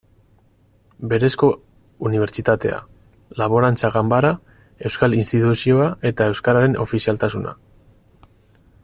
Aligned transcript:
Berezko 1.09 1.49
unibertsitatea, 2.07 2.79
Laborantza 3.41 3.93
Ganbara, 3.97 4.33
Euskal 4.91 5.17
Instituzioa 5.21 5.91
eta 6.13 6.31
euskararen 6.33 6.79
ofizialtasuna. 6.87 7.59